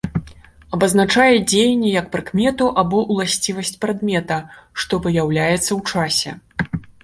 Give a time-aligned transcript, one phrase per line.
[0.77, 4.41] Абазначае дзеянне як прыкмету або ўласцівасць прадмета,
[4.85, 6.83] што выяўляюцца ў часе.